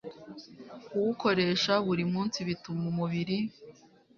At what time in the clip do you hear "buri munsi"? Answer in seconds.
1.85-2.37